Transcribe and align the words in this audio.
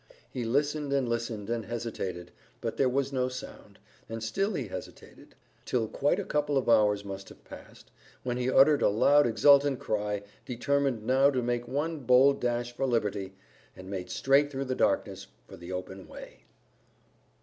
He 0.31 0.45
listened 0.45 0.91
and 0.93 1.07
listened 1.07 1.47
and 1.51 1.65
hesitated, 1.67 2.31
but 2.59 2.75
there 2.75 2.89
was 2.89 3.13
no 3.13 3.29
sound, 3.29 3.77
and 4.09 4.23
still 4.23 4.55
he 4.55 4.67
hesitated, 4.67 5.35
till 5.63 5.87
quite 5.87 6.17
a 6.17 6.23
couple 6.25 6.57
of 6.57 6.67
hours 6.67 7.05
must 7.05 7.29
have 7.29 7.43
passed, 7.43 7.91
when 8.23 8.35
he 8.37 8.49
uttered 8.49 8.81
a 8.81 8.89
loud 8.89 9.27
exultant 9.27 9.77
cry, 9.77 10.23
determined 10.43 11.05
now 11.05 11.29
to 11.29 11.43
make 11.43 11.67
one 11.67 11.99
bold 11.99 12.41
dash 12.41 12.75
for 12.75 12.87
liberty, 12.87 13.35
and 13.75 13.91
made 13.91 14.09
straight 14.09 14.49
through 14.51 14.65
the 14.65 14.73
darkness 14.73 15.27
for 15.45 15.55
the 15.55 15.71
open 15.71 16.07
way. 16.07 16.45